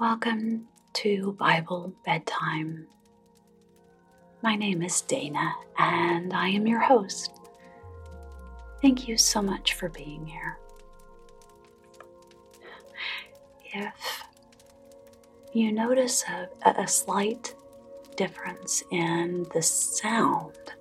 [0.00, 2.86] Welcome to Bible Bedtime.
[4.44, 7.32] My name is Dana, and I am your host.
[8.80, 10.56] Thank you so much for being here.
[13.74, 14.22] If
[15.52, 16.48] you notice a,
[16.80, 17.56] a slight
[18.14, 20.74] difference in the sound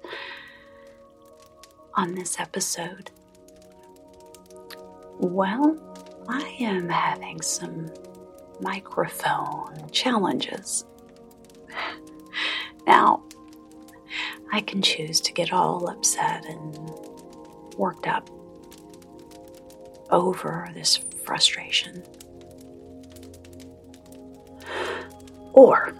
[1.95, 3.09] on this episode,
[5.18, 5.76] well,
[6.30, 7.90] I am having some
[8.62, 10.86] microphone challenges.
[12.86, 13.24] Now,
[14.52, 16.78] I can choose to get all upset and
[17.78, 18.30] worked up
[20.10, 22.04] over this frustration.
[25.54, 25.94] Or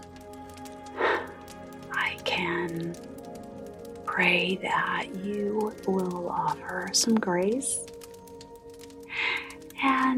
[1.92, 2.96] I can
[4.06, 7.84] pray that you will offer some grace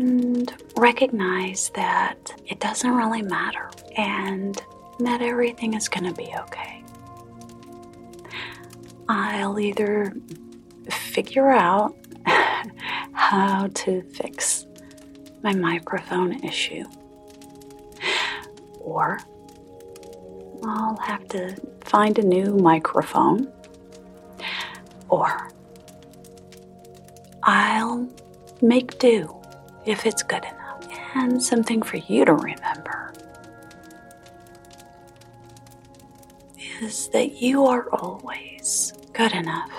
[0.00, 4.62] and recognize that it doesn't really matter and
[4.98, 6.82] that everything is going to be okay.
[9.08, 10.14] I'll either
[10.88, 11.94] figure out
[13.12, 14.66] how to fix
[15.42, 16.84] my microphone issue,
[18.78, 19.18] or
[20.64, 23.52] I'll have to find a new microphone,
[25.10, 25.50] or
[27.42, 28.08] I'll
[28.62, 29.39] make do
[29.84, 30.86] if it's good enough.
[31.14, 33.12] And something for you to remember
[36.80, 39.70] is that you are always good enough.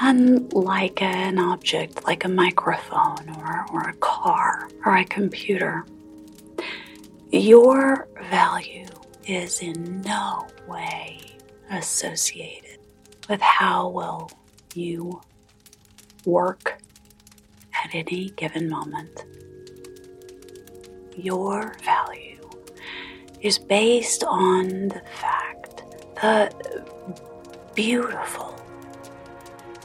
[0.00, 5.86] Unlike an object like a microphone or, or a car or a computer,
[7.32, 8.86] your value
[9.26, 11.20] is in no way
[11.70, 12.78] associated
[13.28, 14.30] with how well
[14.74, 15.20] you
[16.24, 16.78] work
[17.96, 19.24] any given moment.
[21.16, 22.38] Your value
[23.40, 25.82] is based on the fact,
[26.16, 26.52] the
[27.74, 28.58] beautiful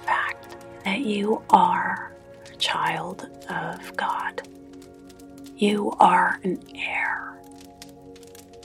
[0.06, 2.14] fact that you are
[2.52, 4.42] a child of God.
[5.56, 7.40] You are an heir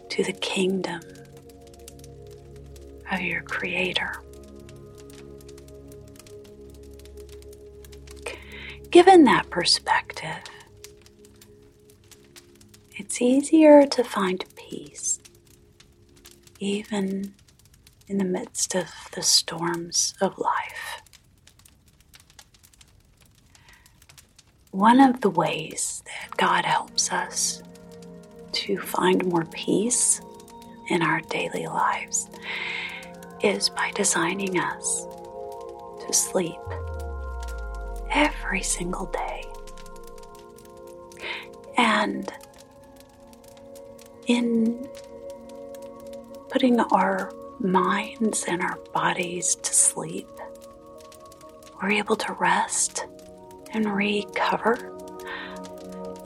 [0.08, 1.00] to the kingdom
[3.12, 4.22] of your Creator.
[8.96, 10.42] Given that perspective,
[12.96, 15.20] it's easier to find peace,
[16.60, 17.34] even
[18.08, 21.02] in the midst of the storms of life.
[24.70, 27.62] One of the ways that God helps us
[28.52, 30.22] to find more peace
[30.88, 32.30] in our daily lives
[33.42, 35.06] is by designing us
[36.00, 36.56] to sleep
[38.16, 39.44] every single day.
[41.76, 42.32] And
[44.26, 44.88] in
[46.48, 50.30] putting our minds and our bodies to sleep,
[51.80, 53.04] we're able to rest
[53.74, 54.96] and recover.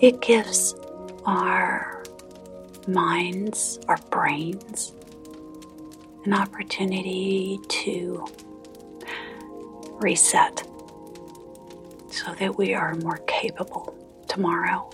[0.00, 0.76] It gives
[1.26, 2.04] our
[2.86, 4.92] minds, our brains,
[6.24, 8.24] an opportunity to
[10.00, 10.69] reset
[12.24, 13.96] so that we are more capable
[14.28, 14.90] tomorrow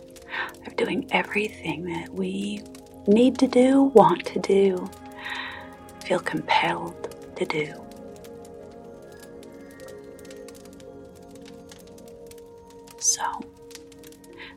[0.67, 2.63] of doing everything that we
[3.07, 4.89] need to do, want to do,
[6.05, 7.73] feel compelled to do.
[12.99, 13.23] So,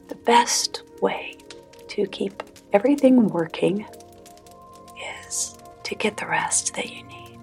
[0.08, 1.38] the best way
[1.88, 2.44] to keep
[2.74, 3.86] everything working
[5.28, 7.40] is to get the rest that you need.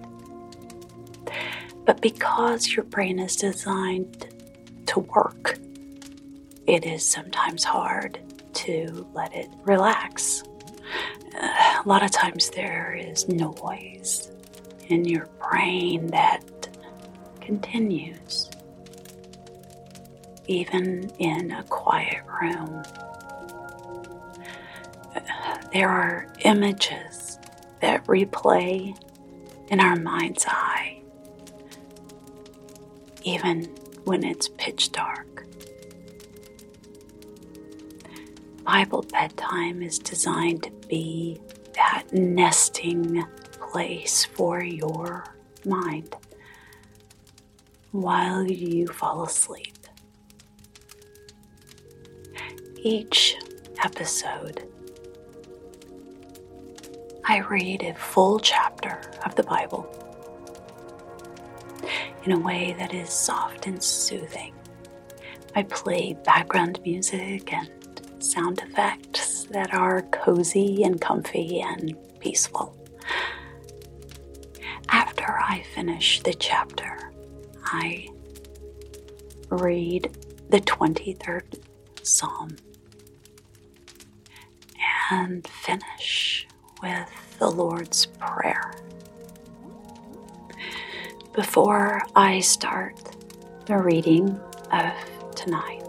[1.85, 4.26] But because your brain is designed
[4.87, 5.57] to work,
[6.65, 8.19] it is sometimes hard
[8.53, 10.43] to let it relax.
[11.35, 14.31] A lot of times there is noise
[14.87, 16.43] in your brain that
[17.39, 18.49] continues,
[20.47, 22.83] even in a quiet room.
[25.71, 27.37] There are images
[27.81, 28.97] that replay
[29.69, 31.01] in our mind's eye,
[33.23, 33.76] even
[34.07, 35.45] when it's pitch dark.
[38.63, 41.41] Bible bedtime is designed to be
[41.75, 45.25] that nesting place for your
[45.65, 46.15] mind
[47.91, 49.75] while you fall asleep.
[52.81, 53.35] Each
[53.83, 54.63] episode,
[57.25, 59.96] I read a full chapter of the Bible
[62.27, 64.53] in a way that is soft and soothing.
[65.55, 67.69] I play background music and
[68.19, 72.75] sound effects that are cozy and comfy and peaceful.
[74.89, 77.13] After I finish the chapter,
[77.63, 78.09] I
[79.49, 80.11] read
[80.49, 81.63] the 23rd
[82.03, 82.57] Psalm
[85.11, 86.45] and finish
[86.83, 88.73] with the Lord's Prayer.
[91.37, 92.95] Before I start
[93.67, 94.39] the reading
[94.71, 95.83] of tonight,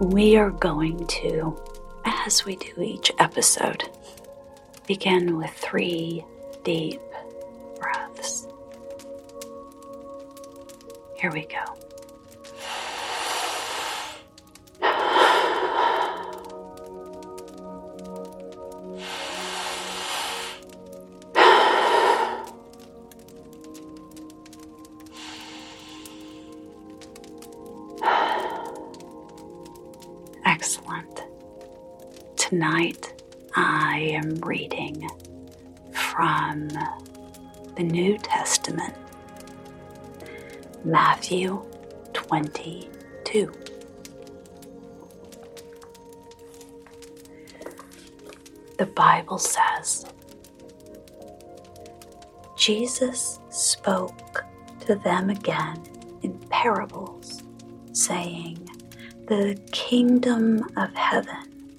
[0.00, 1.58] we are going to,
[2.04, 3.88] as we do each episode,
[4.86, 6.26] begin with three
[6.62, 7.00] deep
[7.80, 8.46] breaths.
[11.16, 11.87] Here we go.
[37.78, 38.92] The New Testament,
[40.84, 41.64] Matthew
[42.12, 43.52] 22.
[48.78, 50.04] The Bible says,
[52.56, 54.44] Jesus spoke
[54.80, 55.80] to them again
[56.22, 57.44] in parables,
[57.92, 58.68] saying,
[59.28, 61.76] The kingdom of heaven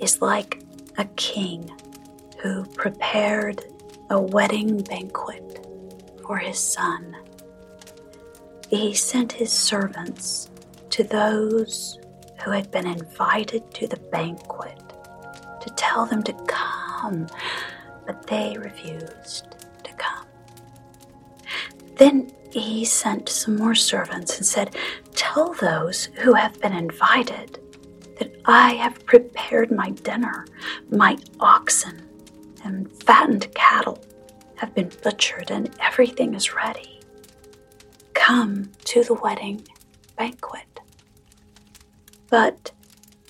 [0.00, 0.62] is like
[0.96, 1.70] a king
[2.38, 3.62] who prepared
[4.10, 5.66] a wedding banquet
[6.24, 7.16] for his son.
[8.68, 10.50] He sent his servants
[10.90, 11.98] to those
[12.44, 14.80] who had been invited to the banquet
[15.60, 17.26] to tell them to come,
[18.06, 20.26] but they refused to come.
[21.96, 24.76] Then he sent some more servants and said,
[25.14, 27.58] Tell those who have been invited
[28.18, 30.46] that I have prepared my dinner.
[30.90, 32.05] My oxen
[32.66, 34.02] and fattened cattle
[34.56, 37.00] have been butchered, and everything is ready.
[38.14, 39.66] Come to the wedding
[40.16, 40.80] banquet.
[42.28, 42.72] But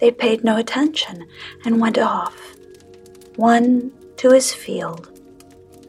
[0.00, 1.26] they paid no attention
[1.64, 2.56] and went off,
[3.36, 5.20] one to his field,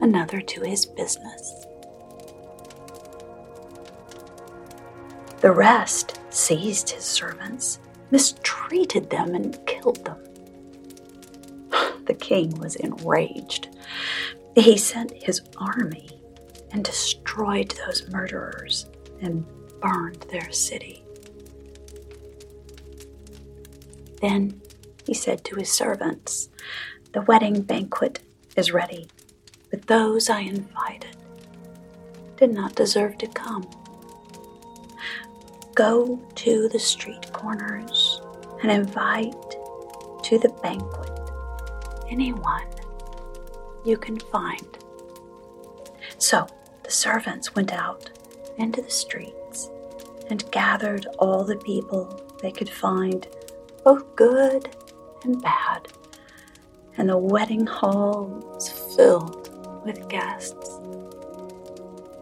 [0.01, 1.65] another to his business.
[5.39, 7.79] The rest seized his servants,
[8.11, 10.26] mistreated them, and killed them.
[12.07, 13.69] The king was enraged.
[14.56, 16.09] He sent his army
[16.71, 18.88] and destroyed those murderers
[19.21, 19.45] and
[19.81, 21.04] burned their city.
[24.21, 24.62] Then
[25.06, 26.50] he said to his servants,
[27.12, 28.19] The wedding banquet
[28.56, 29.07] is ready,
[29.69, 31.15] but those I invited
[32.38, 33.69] did not deserve to come.
[35.75, 38.21] Go to the street corners
[38.62, 39.36] and invite
[40.24, 41.17] to the banquet
[42.09, 42.68] anyone
[43.86, 44.77] you can find.
[46.18, 46.48] So
[46.83, 48.09] the servants went out
[48.57, 49.69] into the streets
[50.30, 53.27] and gathered all the people they could find,
[53.83, 54.69] both good
[55.24, 55.88] and bad,
[56.98, 59.50] and the wedding hall was filled
[59.86, 60.80] with guests.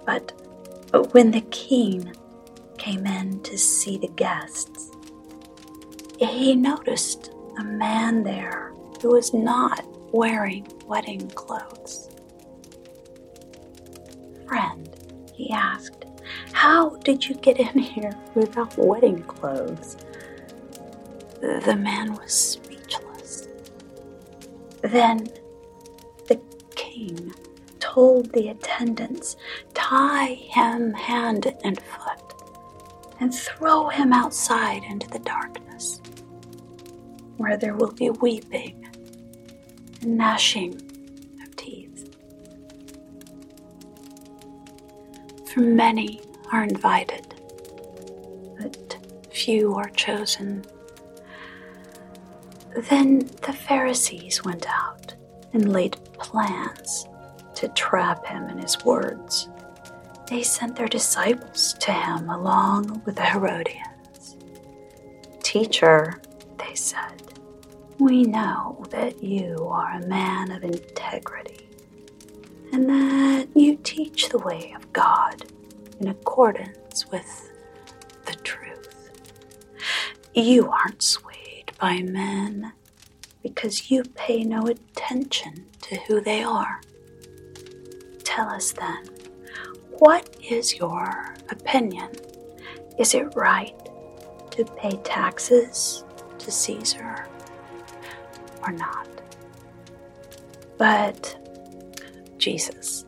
[0.06, 0.34] But
[0.92, 2.16] but when the king
[2.78, 4.92] came in to see the guests,
[6.20, 8.75] he noticed a man there
[9.06, 12.10] who was not wearing wedding clothes.
[14.48, 14.90] Friend,
[15.32, 16.06] he asked,
[16.54, 19.98] how did you get in here without wedding clothes?
[21.40, 23.48] The man was speechless.
[24.82, 25.28] Then
[26.28, 26.42] the
[26.74, 27.32] king
[27.80, 29.38] told the attendants,
[29.76, 32.34] Tie him hand and foot
[33.20, 36.02] and throw him outside into the darkness,
[37.38, 38.85] where there will be weeping
[40.06, 40.76] gnashing
[41.44, 42.16] of teeth.
[45.52, 46.22] For many
[46.52, 47.34] are invited,
[48.60, 48.98] but
[49.32, 50.64] few are chosen.
[52.90, 55.16] Then the Pharisees went out
[55.54, 57.08] and laid plans
[57.56, 59.48] to trap him in his words.
[60.28, 64.38] They sent their disciples to him along with the Herodians.
[65.44, 66.22] Teacher,
[66.58, 67.22] they said,
[68.00, 71.70] we know that you are a man of integrity
[72.74, 75.46] and that you teach the way of God
[76.02, 77.52] in accordance with
[78.26, 79.12] the truth.
[80.34, 82.74] You aren't swayed by men
[83.42, 86.82] because you pay no attention to who they are.
[88.24, 89.06] Tell us then,
[90.00, 92.10] what is your opinion?
[93.00, 93.78] Is it right
[94.52, 96.04] to pay taxes
[96.40, 97.28] to Caesar
[98.66, 99.08] or not.
[100.78, 101.38] But
[102.38, 103.06] Jesus,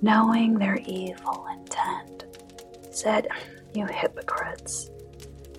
[0.00, 2.24] knowing their evil intent,
[2.90, 3.28] said,
[3.74, 4.90] You hypocrites,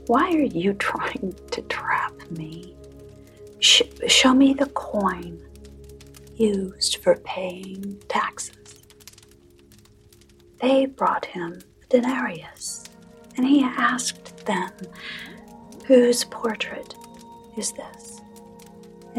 [0.07, 2.75] why are you trying to trap me?
[3.59, 5.39] Sh- show me the coin
[6.35, 8.83] used for paying taxes.
[10.61, 12.85] They brought him a denarius,
[13.37, 14.71] and he asked them,
[15.85, 16.95] Whose portrait
[17.57, 18.21] is this?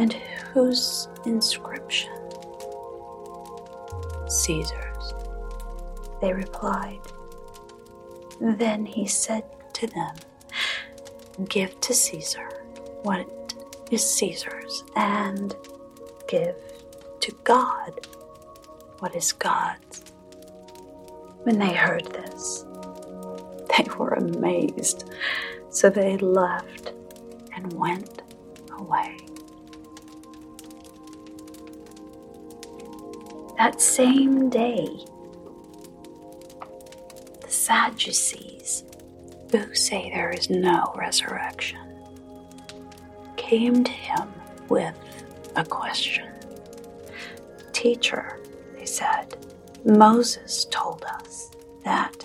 [0.00, 0.14] And
[0.54, 2.10] whose inscription?
[4.28, 5.12] Caesar's.
[6.22, 7.00] They replied.
[8.40, 10.14] Then he said to them,
[11.50, 12.48] Give to Caesar
[13.02, 13.28] what
[13.90, 15.54] is Caesar's, and
[16.26, 16.56] give
[17.20, 18.06] to God
[19.00, 20.02] what is God's.
[21.42, 22.64] When they heard this,
[23.76, 25.10] they were amazed,
[25.68, 26.94] so they left
[27.54, 28.22] and went
[28.78, 29.18] away.
[33.60, 34.88] That same day,
[37.42, 38.84] the Sadducees,
[39.52, 41.78] who say there is no resurrection,
[43.36, 44.32] came to him
[44.70, 44.98] with
[45.56, 46.26] a question.
[47.74, 48.40] Teacher,
[48.76, 49.36] they said,
[49.84, 51.50] Moses told us
[51.84, 52.24] that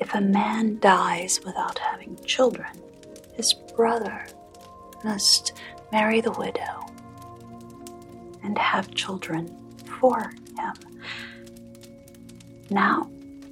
[0.00, 2.72] if a man dies without having children,
[3.36, 4.26] his brother
[5.04, 5.52] must
[5.92, 6.84] marry the widow
[8.42, 9.56] and have children
[10.00, 10.74] for him.
[12.70, 13.10] Now,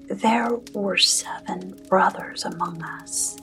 [0.08, 3.36] there were seven brothers among us.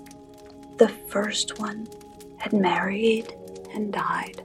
[0.78, 1.88] The first one
[2.38, 3.34] had married
[3.74, 4.44] and died.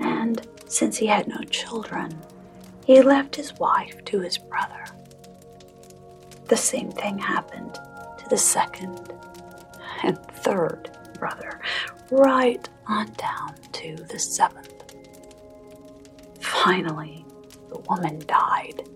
[0.00, 2.18] And since he had no children,
[2.84, 4.84] he left his wife to his brother.
[6.48, 9.12] The same thing happened to the second
[10.02, 11.60] and third brother,
[12.10, 14.94] right on down to the seventh.
[16.40, 17.23] Finally,
[17.74, 18.88] the woman died.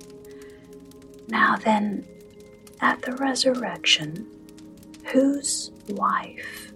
[1.28, 2.06] Now then,
[2.80, 4.26] at the resurrection,
[5.06, 6.73] whose wife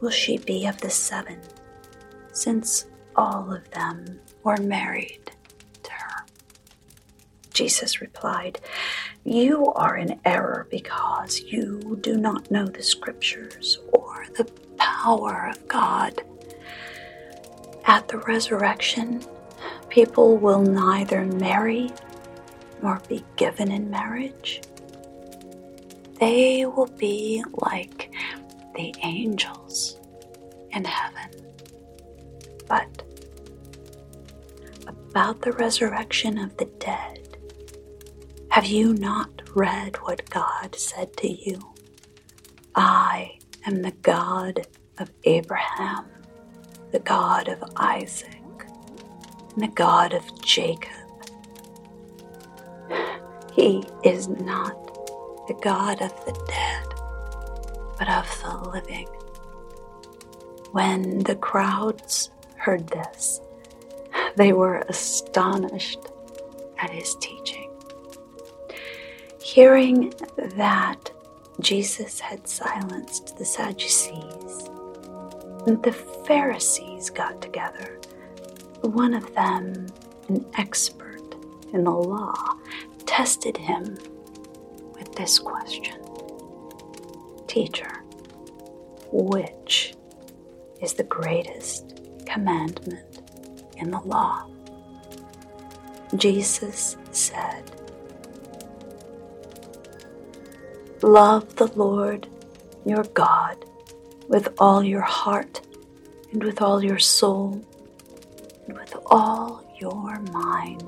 [0.00, 1.40] will she be of the seven,
[2.32, 2.86] since
[3.16, 5.32] all of them were married
[5.82, 6.24] to her?
[7.52, 8.60] Jesus replied,
[9.24, 14.44] You are in error because you do not know the scriptures or the
[14.76, 16.22] power of God.
[17.86, 19.24] At the resurrection,
[19.88, 21.92] people will neither marry
[22.82, 24.62] nor be given in marriage.
[26.18, 28.12] They will be like
[28.74, 29.98] the angels
[30.72, 31.30] in heaven.
[32.68, 33.02] But
[34.86, 37.38] about the resurrection of the dead,
[38.50, 41.58] have you not read what God said to you?
[42.74, 44.66] I am the God
[44.98, 46.06] of Abraham,
[46.92, 48.40] the God of Isaac,
[49.56, 50.92] and the God of Jacob.
[53.52, 54.76] He is not
[55.48, 56.84] the God of the dead,
[57.98, 59.08] but of the living.
[60.72, 63.40] When the crowds heard this,
[64.36, 66.00] they were astonished
[66.78, 67.70] at his teaching.
[69.40, 71.10] Hearing that
[71.60, 74.68] Jesus had silenced the Sadducees,
[75.64, 75.96] the
[76.26, 77.98] Pharisees got together.
[78.86, 79.88] One of them,
[80.28, 81.34] an expert
[81.72, 82.56] in the law,
[83.04, 83.98] tested him
[84.94, 85.96] with this question
[87.48, 88.04] Teacher,
[89.10, 89.94] which
[90.80, 93.22] is the greatest commandment
[93.76, 94.46] in the law?
[96.14, 97.64] Jesus said,
[101.02, 102.28] Love the Lord
[102.84, 103.64] your God
[104.28, 105.60] with all your heart
[106.30, 107.64] and with all your soul
[109.16, 110.84] all your mind.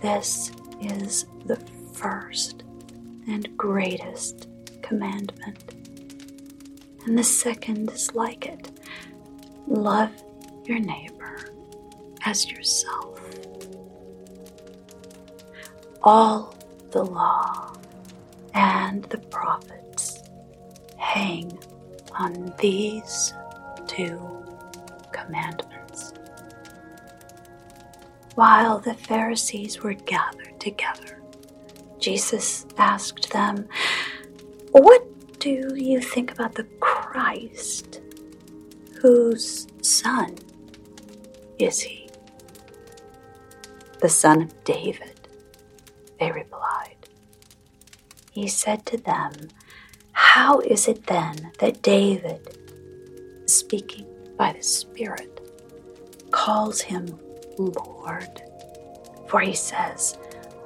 [0.00, 1.56] This is the
[1.92, 2.62] first
[3.28, 4.48] and greatest
[4.80, 5.74] commandment.
[7.04, 8.70] And the second is like it
[9.66, 10.12] love
[10.64, 11.36] your neighbor
[12.24, 13.20] as yourself.
[16.02, 16.54] All
[16.90, 17.74] the law
[18.54, 20.22] and the prophets
[20.96, 21.58] hang
[22.18, 23.34] on these
[23.86, 24.18] two
[25.12, 25.71] commandments.
[28.34, 31.22] While the Pharisees were gathered together,
[31.98, 33.68] Jesus asked them,
[34.70, 38.00] What do you think about the Christ?
[39.00, 40.36] Whose son
[41.58, 42.08] is he?
[44.00, 45.28] The son of David,
[46.18, 46.96] they replied.
[48.30, 49.32] He said to them,
[50.12, 52.58] How is it then that David
[53.46, 55.40] speaking by the Spirit,
[56.30, 57.18] calls him
[57.58, 58.42] Lord.
[59.28, 60.18] For he says,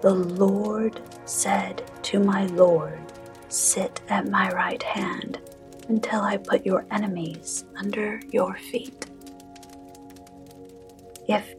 [0.02, 3.00] The Lord said to my Lord,
[3.48, 5.40] Sit at my right hand
[5.88, 9.06] until I put your enemies under your feet.
[11.28, 11.54] If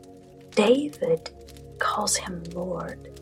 [0.52, 1.30] David
[1.80, 3.20] calls him Lord,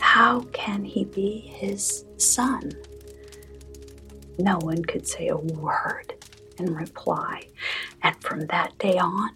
[0.00, 2.72] how can he be his son?
[4.38, 6.14] No one could say a word
[6.58, 7.42] in reply,
[8.02, 9.30] and from that day on,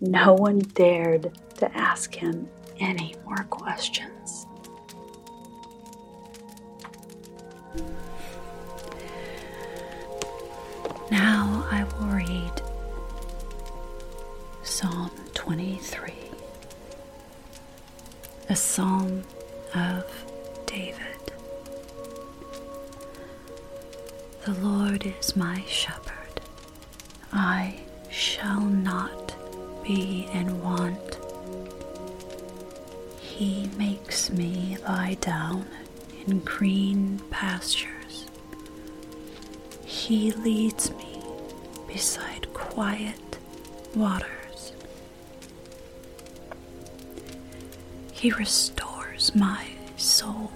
[0.00, 2.48] no one dared to ask him
[2.80, 4.46] any more questions.
[11.10, 12.62] Now I will read
[14.62, 16.12] Psalm 23,
[18.50, 19.24] a psalm
[19.74, 20.04] of
[20.66, 20.94] David.
[24.44, 26.40] The Lord is my shepherd,
[27.32, 29.27] I shall not
[29.88, 31.18] in want.
[33.20, 35.66] He makes me lie down
[36.26, 38.26] in green pastures.
[39.84, 41.22] He leads me
[41.86, 43.38] beside quiet
[43.94, 44.72] waters.
[48.12, 49.66] He restores my
[49.96, 50.52] soul.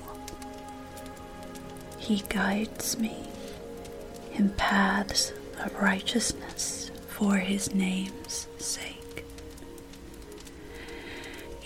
[1.99, 3.17] He guides me
[4.35, 5.33] in paths
[5.65, 8.92] of righteousness for his name's sake.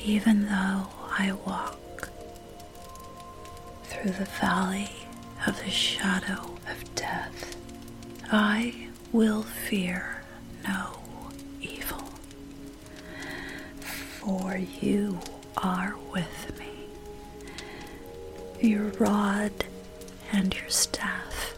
[0.07, 0.87] Even though
[1.19, 2.11] I walk
[3.87, 4.89] through the valley
[5.49, 7.57] of the shadow of death,
[8.31, 10.23] I will fear
[10.63, 10.97] no
[11.61, 12.05] evil,
[13.81, 15.19] for you
[15.57, 16.71] are with me.
[18.61, 19.65] Your rod
[20.31, 21.57] and your staff,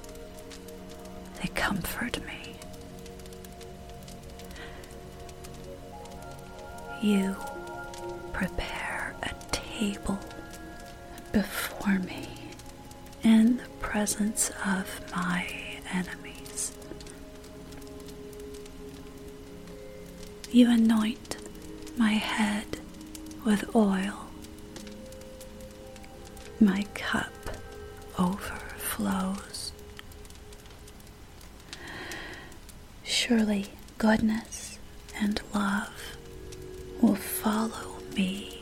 [1.43, 2.55] they comfort me.
[7.03, 7.37] You
[8.39, 10.17] prepare a table
[11.33, 12.29] before me
[13.25, 15.45] in the presence of my
[15.93, 16.73] enemies.
[20.53, 21.37] You anoint
[21.97, 22.79] my head
[23.45, 24.27] with oil.
[26.61, 27.33] My cup
[28.21, 29.73] overflows.
[33.03, 33.67] Surely
[33.99, 34.79] goodness
[35.21, 36.17] and love
[37.03, 37.88] will follow
[38.19, 38.61] me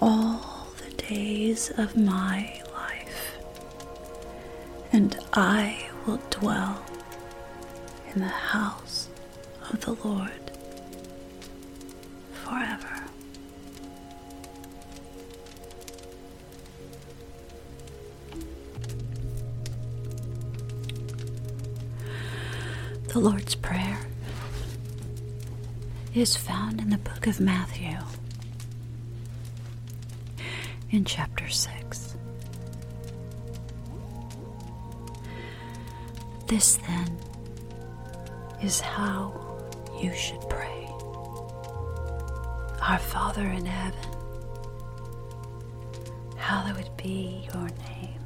[0.00, 3.36] all the days of my life,
[4.90, 6.82] and I will dwell
[8.14, 9.08] in the house
[9.70, 10.50] of the Lord
[12.32, 13.04] forever.
[23.08, 23.91] The Lord's Prayer
[26.14, 27.96] is found in the book of Matthew
[30.90, 32.16] in chapter 6.
[36.46, 37.16] This then
[38.62, 39.32] is how
[40.02, 40.86] you should pray.
[42.82, 44.10] Our Father in heaven,
[46.36, 48.20] hallowed be your name.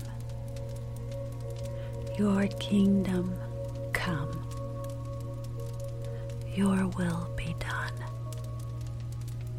[2.19, 3.33] Your kingdom
[3.93, 4.43] come.
[6.55, 7.29] Your will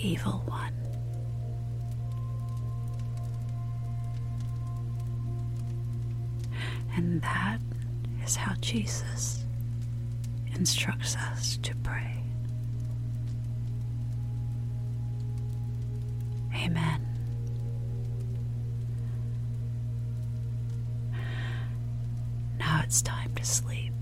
[0.00, 0.72] evil one.
[6.96, 7.58] And that
[8.24, 9.44] is how Jesus
[10.54, 12.22] instructs us to pray.
[16.54, 17.06] Amen.
[22.58, 23.99] Now it's time to sleep.